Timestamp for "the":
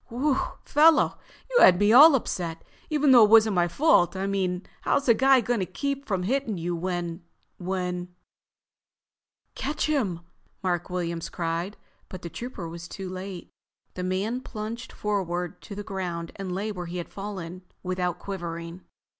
12.23-12.31, 13.93-14.01, 15.75-15.83